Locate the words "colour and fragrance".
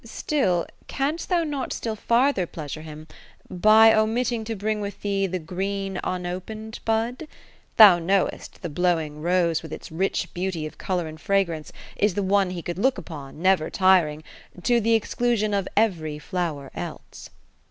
10.79-11.71